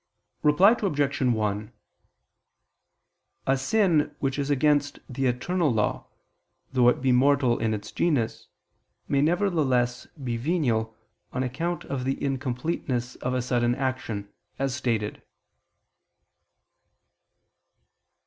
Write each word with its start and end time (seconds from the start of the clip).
Reply 0.41 0.75
Obj. 0.81 1.21
1: 1.21 1.73
A 3.45 3.55
sin 3.59 4.15
which 4.17 4.39
is 4.39 4.49
against 4.49 4.97
the 5.07 5.27
eternal 5.27 5.71
law, 5.71 6.07
though 6.73 6.89
it 6.89 7.03
be 7.03 7.11
mortal 7.11 7.59
in 7.59 7.71
its 7.71 7.91
genus, 7.91 8.47
may 9.07 9.21
nevertheless 9.21 10.07
be 10.17 10.37
venial, 10.37 10.97
on 11.31 11.43
account 11.43 11.85
of 11.85 12.03
the 12.03 12.19
incompleteness 12.19 13.15
of 13.17 13.35
a 13.35 13.43
sudden 13.43 13.75
action, 13.75 14.27
as 14.57 14.73
stated. 14.73 15.21